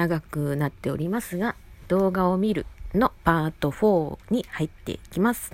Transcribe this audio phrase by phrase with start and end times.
[0.00, 1.56] 長くなっておりますが、
[1.88, 2.64] 動画を見る
[2.94, 5.52] のパート4に入っていきます。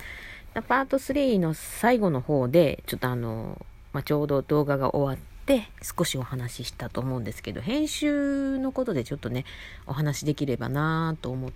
[0.53, 9.43] パート3の最後の方で、ちょっとあの、まあ、ちょうど動画が終わって少しお話ししたと思うんですけど、編集のことでちょっとね、
[9.85, 11.51] お話できればなと思っ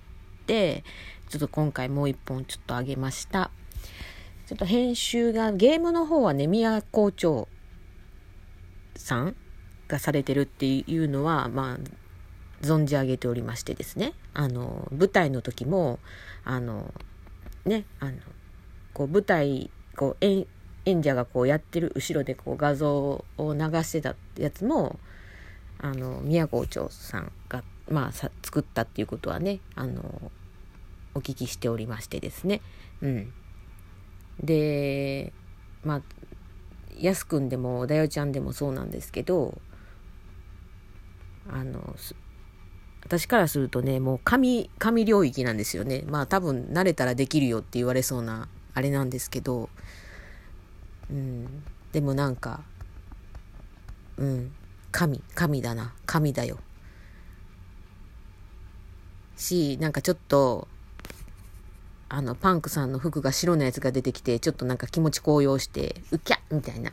[0.46, 0.84] て、
[1.30, 3.52] ちょっと今回もう一本ちょっとあげました。
[4.48, 7.48] ちょっと編集が、ゲームの方はね、宮校長
[8.98, 9.36] さん
[9.88, 12.01] がされてるっていうのは、まあ、
[12.62, 16.00] 存じ上げておりましてですねあの舞台の時も
[16.44, 16.94] あの
[17.66, 18.18] ねあの
[18.94, 20.46] こう舞台こう演
[20.86, 25.00] 演者がこうやってる後ろでこう画像を流してたやつも
[25.80, 30.32] あの宮校長さんが、まあ、さ作ったっていうことはねあの
[31.14, 32.62] お聞きしておりましてですね。
[33.02, 33.34] うん、
[34.42, 35.34] で
[35.84, 36.02] まあ
[36.98, 39.60] やすくんでもだよちゃんでもそうなんですけど
[41.50, 41.96] あの
[43.04, 46.04] 私からするとね、もう神、神領域なんですよね。
[46.08, 49.70] まあ多分慣れたらできるよって言われそうなあれなんですけど、
[51.10, 52.62] うん、でもなんか、
[54.18, 54.52] うん、
[54.92, 56.60] 神、神だな、神だよ。
[59.36, 60.68] し、なんかちょっと、
[62.08, 66.92] あの、パンクさんの服が白のやつが出てきて、ちょっとなんか気持ち高揚して、うきゃみたいな。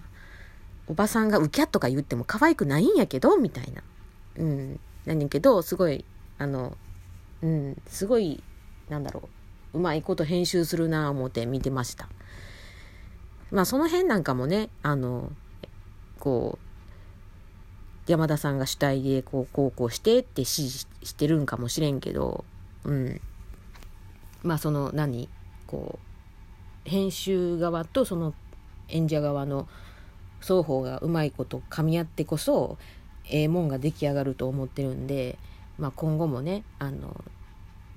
[0.87, 3.83] おばさんがうきゃとか言っても可愛くないんやけどみたいな。
[4.39, 4.81] うん。
[5.09, 6.05] なんけど、すごい、
[6.37, 6.77] あの、
[7.41, 8.43] うん、すごい、
[8.91, 9.29] なんだろ
[9.73, 12.09] う、うまいこと編集するな思って見てました。
[13.51, 15.33] まあその辺なんかもね、あの、
[16.21, 16.59] こ
[18.07, 22.45] う、山田さんが主体でこう、こうこうしてって指示してるんかもしれんけど、
[22.85, 23.21] うん。
[24.43, 25.31] まあその何、
[25.67, 25.99] こ
[26.87, 28.35] う、編集側とその
[28.89, 29.69] 演者側の
[30.41, 32.77] 双方がうまいこと噛み合ってこそ
[33.31, 35.39] ええもんが出来上がると思ってるんで、
[35.79, 37.25] まあ、今後もねあの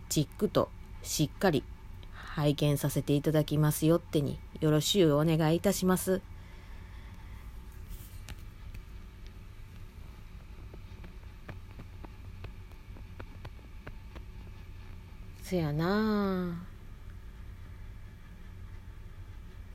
[0.09, 0.69] じっくと
[1.03, 1.63] しっかり
[2.11, 6.21] 拝見させていただきますよってによろしゅうお願いいたします。
[15.43, 16.70] そやなあ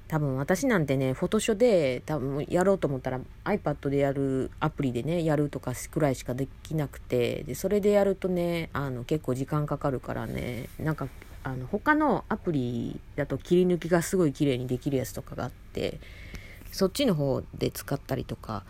[0.08, 11.08] 多分私なんてね、フォトショで多分やろうと思ったら iPad でやるアプリでね、やるとかくらいしかできなくて、で、それでやるとね、あの、結構時間かかるからね、なんか、
[11.42, 15.98] あの、他のアプリだと切り抜きがすごい綺麗にできるやつとかがあって、
[16.70, 18.64] そっちの方で使ったりとか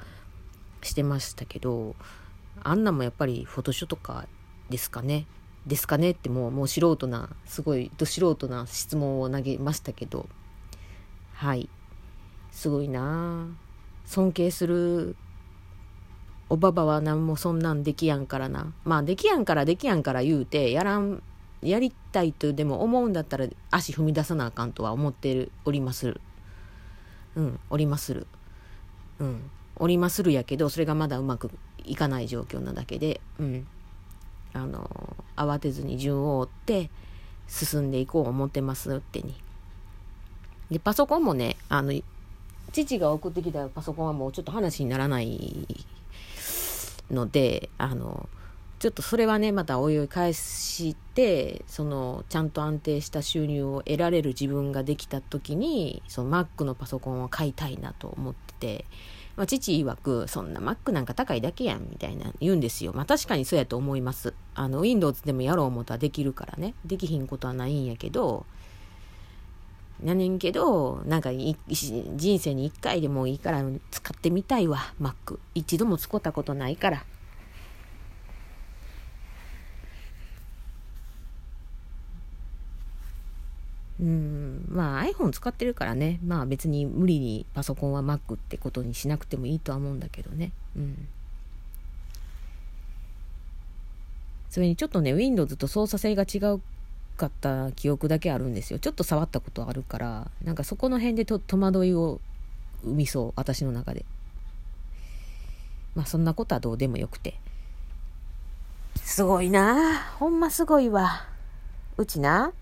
[0.83, 1.97] してましたけど、
[2.63, 4.27] あんなもやっぱりフォトショとか
[4.71, 5.27] ですかね。
[5.67, 10.29] ですかねってもう、もう素人な、すごいど素人な質問を投げましたけど、
[11.37, 11.69] はい。
[12.51, 13.47] すごいな。
[14.07, 15.17] 尊敬する
[16.49, 18.73] おばばは何もそんなんできやんからな。
[18.85, 21.23] まあできやんからできやんから言うてやらん
[21.61, 26.21] やりたいとでも思うんだったら足踏み出さなあかんとは思ってるおりまする。
[27.35, 28.27] うんおりまする。
[29.19, 31.51] うんおりまするやけどそれがまだうまく
[31.85, 33.67] いかない状況なだけでうん。
[34.55, 36.91] あの慌てずに順を追って
[37.47, 39.35] 進んでいこう思ってますってに。
[40.71, 41.93] で、パソコンもね、あの、
[42.73, 45.67] 父が送ってきたパソコンはもうちょっと話にならない
[47.11, 48.29] ので、あの、
[48.79, 58.85] ちょっとそれはね、またおいおい返して、その、ちゃんと安定した収入を得られる自分ができた時に、その Mac のパソコンを買いたいなと思ってて、
[59.37, 62.93] まあ、父曰く、そんな Mac なんか高いだけやん、みたいな言うんですよ。
[62.95, 64.35] まあ確かにそうやと思います。
[64.55, 66.75] あの、Windows でもやろう思ったらできるからね。
[66.85, 68.45] できひんことはないんやけど、
[70.05, 71.57] やねんけど、なんか人
[72.39, 75.39] 生に一回でもいいから使ってみたいわ、Mac。
[75.55, 77.05] 一度も使ったことないから。
[83.99, 90.53] うん、まあ iPhone 使ってるからね、まあ別に無理にパソコンは Mac ってことにしなくてもいいとは思うんだけどね。
[90.77, 91.09] うん。
[94.51, 96.61] それにちょっとね、Windows と操作性が違う
[97.17, 98.79] かった記憶だけあるんですよ。
[98.79, 102.21] ちょっと触ったことあるから、なんかそこの辺でと戸惑いを
[102.83, 104.05] 生みそう、私の中で。
[105.95, 107.41] まあそんなことはどうでもよくて。
[109.03, 111.27] すごいなほんますごいわ。
[111.97, 112.53] うちな、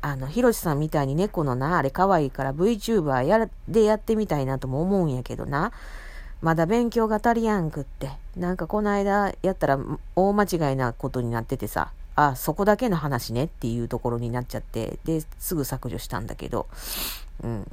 [0.00, 5.72] あの、ひろしさんみたいに猫のな、あれ可愛いから VTuber やでやってみたいなとも思うんやけどな。
[6.40, 8.10] まだ勉強が足りやんくって。
[8.36, 9.78] なんかこの間やったら
[10.14, 11.92] 大間違いなことになっててさ。
[12.26, 16.66] あ、そこだけの話ねっていうところになっちゃって、で、すぐ削除したんだけど、
[17.42, 17.70] うん。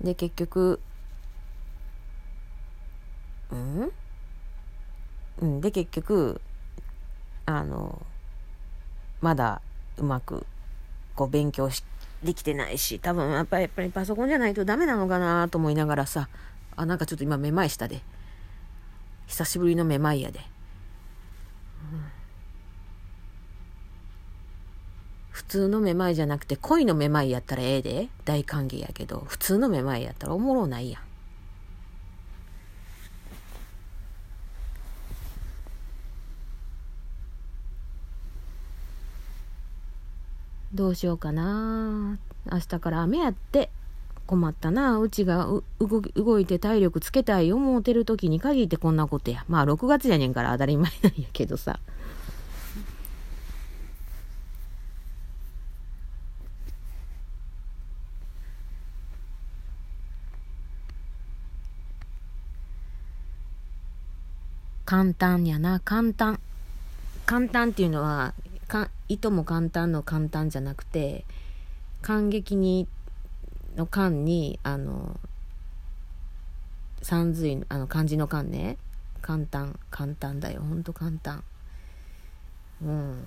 [0.00, 0.80] で、結局、
[3.50, 3.92] うん？
[5.42, 6.40] うん、で結局
[7.44, 8.06] あの
[9.20, 9.60] まだ
[9.96, 10.46] うまく
[11.16, 11.84] こう勉強し
[12.22, 16.28] できてないし多分やっぱりやっぱりパソコンじゃないとダメなのかなと思いながらさ
[16.76, 18.00] あなんかちょっと今めまいしたで。
[19.26, 20.44] 久しぶりのめまいやで、うん、
[25.30, 28.08] 普通のめまいじゃなくて恋のめまいやったらええで。
[28.24, 29.24] 大歓迎やけど。
[29.28, 31.02] 普通のめまいやったらおもろないやん。
[40.74, 42.18] どうしようかな。
[42.50, 43.70] 明日から雨やって。
[44.26, 44.98] 困ったな。
[44.98, 45.46] うちが
[46.16, 49.44] 動いて体力つけたい思うてる時に限ってこんなことや。
[49.48, 51.78] まあ6月やねんから当たり前なんやけどさ。
[64.84, 66.40] 簡単やな簡単。
[67.26, 68.34] 簡単っていうのは
[68.68, 71.24] かいとも簡単の簡単じゃなくて
[72.02, 72.86] 感激に
[73.76, 75.18] の間にあの
[77.02, 78.76] 三髄あの漢字の間ね。
[79.22, 80.60] 簡単簡単だよ。
[80.60, 81.42] ほんと簡単。
[82.82, 83.24] うん。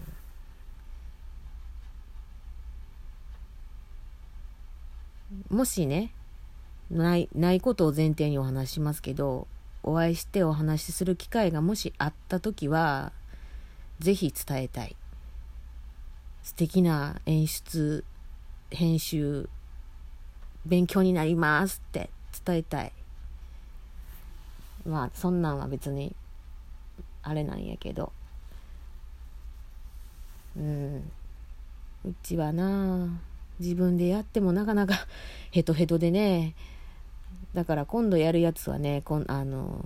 [5.50, 6.12] もしね
[6.90, 9.48] ないないことを前提にお話しますけど
[9.88, 13.14] お会いしてお話しする機会がもしあった時は
[14.00, 14.98] 是非伝えたい。
[16.44, 18.04] 素敵な演出
[18.70, 19.50] 編集
[20.66, 22.10] 勉強になりますって
[22.46, 22.92] 伝えたい。
[24.86, 26.14] まあそんなんは別に
[27.24, 28.12] あれなんやけど。
[30.58, 31.12] うん。
[32.06, 33.08] うちはな
[33.60, 35.08] 自分でやってもなかなか
[35.52, 36.56] ヘトヘトでね
[37.58, 39.84] だから今度やるやつはねこんあの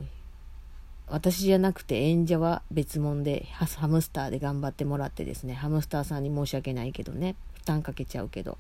[1.08, 3.48] 私じゃなくて演者は別物で
[3.78, 8.58] ハムスターで頑張ってもらってですねハムスターさんに申し訳ないけどね負担かけちゃうけど。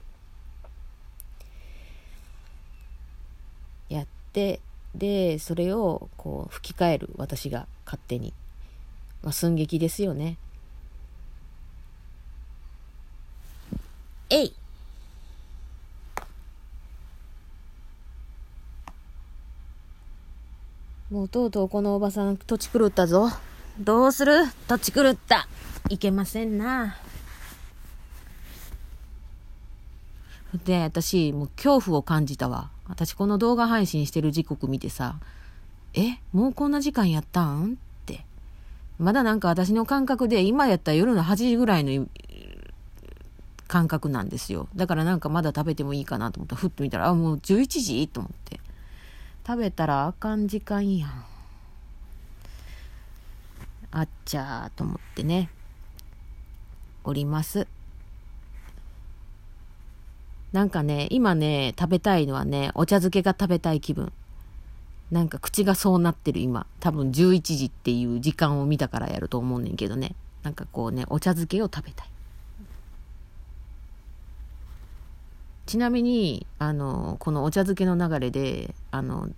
[3.89, 4.61] やって
[4.95, 8.33] でそれをこう吹き替える私が勝手に。
[9.23, 10.37] まあ寸劇ですよね。
[14.29, 14.53] えい！
[21.11, 23.29] もうとうとうこのおばさん土地狂ったぞ。
[23.77, 24.45] どうする？
[24.69, 25.45] 土地狂った。
[25.89, 26.95] いけませんな。
[30.63, 32.69] で、私、もう恐怖を感じたわ。
[32.87, 35.17] 私この動画配信してる時刻見てさ、
[35.93, 36.11] え？
[36.31, 37.73] もうこんな時間やったん？
[37.73, 37.75] っ
[38.05, 38.23] て。
[38.97, 42.07] まだなんか私の感覚で今やったら夜の8時ぐらいの
[43.67, 44.69] 感覚なんですよ。
[44.77, 48.07] だからなんかまだ食べてもいいかなと思ったら、ふっと見たら、あ、もう11時？
[48.07, 48.60] と思って。
[49.51, 51.25] 食べたらあかん時間やん。
[53.91, 55.49] あっちゃーと思ってね。
[57.03, 57.67] おります。
[60.53, 64.13] なんかね今ね食べたいのはねお茶漬けが食べたい気分。
[65.11, 66.65] なんか口がそうなってる今。
[66.79, 70.15] 多分11時っていう時間を見たからやると思うねんけどね。
[70.43, 72.07] なんかこうねお茶漬けを食べたい。
[75.65, 79.29] ちなみに、あの、このお茶漬けの流れで、あの、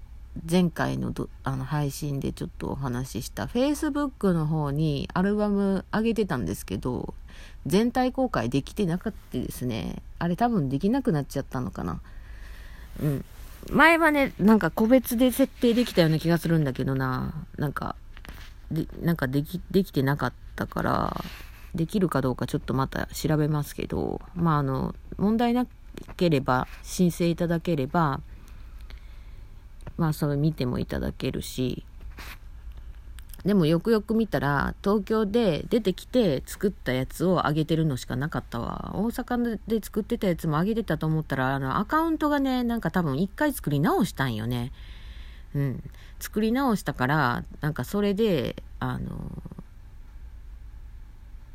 [0.50, 7.13] 前回のどあの配信でちょっとお話しした Facebook の方にアルバム上げてたんですけど、
[7.66, 10.02] 全体公開できてなかったですね。
[10.20, 12.02] あれ多分できなくなっちゃったのかな。
[13.02, 13.25] うん。
[13.72, 17.34] 前はね、なんか個別で設定できたような気がするんだけどな。
[17.58, 17.96] なんか、
[18.72, 21.24] で、なんかでき、できてなかったから、
[21.74, 25.66] できるかどうかちょっとまた調べますけど、まああの、問題な
[26.18, 28.20] ければ、申請いただければ、
[29.97, 31.85] まあそれ見てもいただけるし、
[33.45, 38.91] でもよくよく見たら、東京で出てきて作ったやつを上げてるのしかなかったわ。
[38.95, 44.71] 大阪で作ってたやつも上げてたと思ったら、あの、アカウントがね、なんか多分一回作り直したんよね。
[45.55, 45.83] うん。
[46.21, 49.43] 作り直したから、なんかそれで、あの、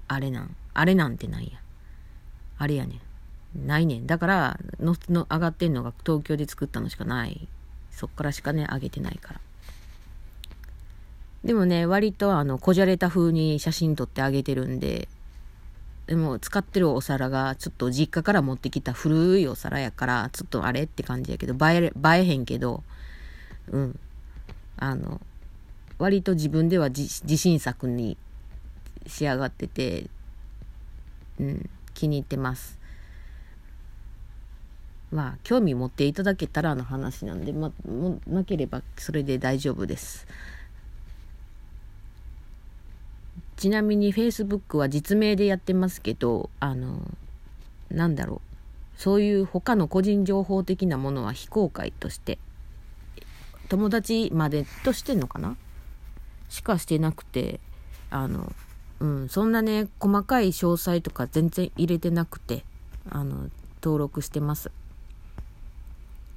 [0.08, 1.52] あれなん、あれなんてなんや。
[2.58, 3.00] あれやね
[3.56, 3.66] ん。
[3.66, 4.06] ないねん。
[4.06, 7.48] だから、の、の、上がってんのが東京で作ったのしかない。
[7.98, 9.40] そっからしかね、上げてないから。
[11.42, 15.08] でもね、割とあの、こじゃれた風に写真撮ってあげてるんで、
[16.06, 22.84] でも使ってるお皿がちょっと実家から持ってきた古いお皿やから、ちょっとあれって感じやけど、映え、映えへんけど、
[23.72, 23.98] うん。
[24.76, 25.20] あの、
[25.98, 28.16] 割と自分では自信作に
[29.08, 30.08] 仕上がってて、
[31.40, 32.77] うん、気に入ってます。
[35.10, 40.26] まあ興味持っていただけたらの話なんで、ま、もなければそれで大丈夫です。
[43.56, 47.00] ちなみに Facebook は実名でやってますけど、あの、
[47.90, 49.00] なんだろう。
[49.00, 52.38] そういう他の個人情報的なものは非公開として、
[53.68, 55.56] 友達までとしてんのかな？
[56.48, 57.60] しかしてなくて、
[58.10, 58.52] あの、
[59.00, 62.64] うん、そんなね、細かい詳細とか全然入れてなくて、
[63.10, 63.50] あの、
[63.82, 64.70] 登録してます。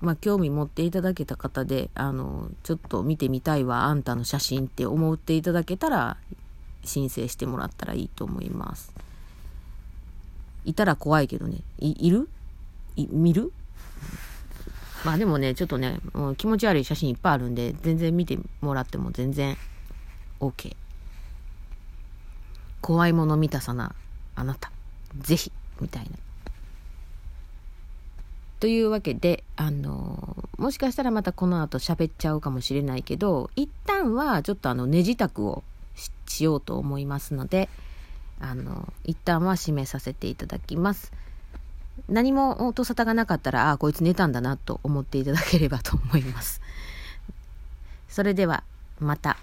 [0.01, 6.17] まあ、興味持っていただけた方で、あの、ちょっと見てみたいわ、あんたの写真って思っていただけたら、
[6.84, 8.91] 申請してもらったらいいと思います。
[10.65, 11.60] いたら怖いけどね。
[11.77, 12.27] い、る、
[12.98, 13.51] 見る？
[15.05, 19.58] まあでもね、ちょっとね、もう気持ち悪い写真いっぱいあるんで、全然見てもらっても全然
[20.39, 20.75] OK。
[22.81, 23.93] 怖いもの見たさな、
[24.36, 24.72] あなた、
[25.20, 26.10] ぜひ、みたいな。
[28.62, 35.63] というわけで、あのもしかしたらまたこの後喋っちゃうかもしれないけど、一旦はちょっとあの、ネジ卓を
[36.27, 37.70] しようと思いますので、
[38.39, 41.12] あの、一旦は締めさせていただきます。
[42.08, 46.62] 何も音沙汰がなかったら、ああ、こいつ寝たんだなと思っていただければと思います。
[48.10, 48.63] それでは、
[49.00, 49.38] また。